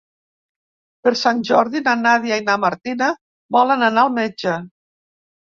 Per 1.07 1.11
Sant 1.19 1.43
Jordi 1.49 1.81
na 1.89 1.93
Nàdia 2.05 2.39
i 2.41 2.45
na 2.47 2.57
Martina 2.63 3.11
volen 3.59 3.89
anar 3.91 4.07
al 4.07 4.11
metge. 4.17 4.57